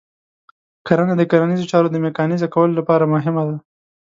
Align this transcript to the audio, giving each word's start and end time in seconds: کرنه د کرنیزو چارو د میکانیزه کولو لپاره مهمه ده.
کرنه 0.87 1.13
د 1.17 1.23
کرنیزو 1.31 1.69
چارو 1.71 1.87
د 1.91 1.97
میکانیزه 2.05 2.47
کولو 2.53 2.73
لپاره 2.79 3.11
مهمه 3.13 3.43
ده. 3.49 3.55